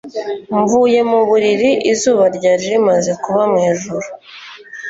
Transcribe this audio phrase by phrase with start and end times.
[0.59, 4.07] mvuye mu buriri, izuba ryari rimaze kuba mwijuru